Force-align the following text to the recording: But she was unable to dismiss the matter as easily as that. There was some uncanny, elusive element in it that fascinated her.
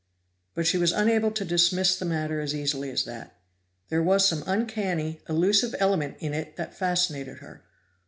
But 0.55 0.65
she 0.65 0.79
was 0.79 0.91
unable 0.93 1.29
to 1.29 1.45
dismiss 1.45 1.95
the 1.95 2.05
matter 2.05 2.41
as 2.41 2.55
easily 2.55 2.89
as 2.89 3.03
that. 3.05 3.37
There 3.89 4.01
was 4.01 4.27
some 4.27 4.41
uncanny, 4.47 5.21
elusive 5.29 5.75
element 5.77 6.15
in 6.19 6.33
it 6.33 6.55
that 6.55 6.73
fascinated 6.73 7.37
her. 7.37 7.61